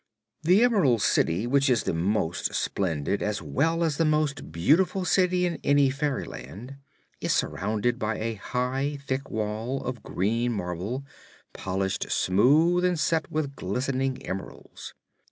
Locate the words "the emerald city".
0.41-1.45